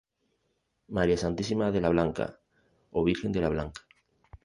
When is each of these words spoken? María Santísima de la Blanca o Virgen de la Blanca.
María 0.87 1.15
Santísima 1.15 1.69
de 1.69 1.79
la 1.79 1.89
Blanca 1.89 2.39
o 2.89 3.03
Virgen 3.03 3.31
de 3.31 3.41
la 3.41 3.49
Blanca. 3.49 3.83